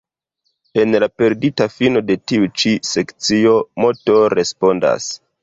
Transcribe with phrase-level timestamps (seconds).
[0.83, 3.53] En la perdita fino de tiu ĉi sekcio,
[3.87, 5.13] Moto respondas.